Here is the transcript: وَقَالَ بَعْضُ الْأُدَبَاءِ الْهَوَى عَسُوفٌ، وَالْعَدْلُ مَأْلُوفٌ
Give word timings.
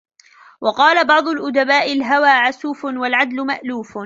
وَقَالَ 0.61 1.07
بَعْضُ 1.07 1.27
الْأُدَبَاءِ 1.27 1.93
الْهَوَى 1.93 2.29
عَسُوفٌ، 2.29 2.85
وَالْعَدْلُ 3.01 3.41
مَأْلُوفٌ 3.45 3.97